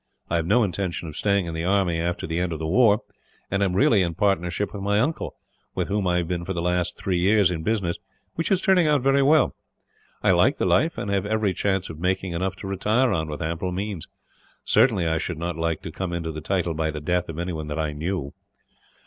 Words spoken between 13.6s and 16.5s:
means. Certainly, I should not like to come into the